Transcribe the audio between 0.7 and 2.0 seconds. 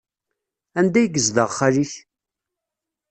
Anda ay yezdeɣ xali-k?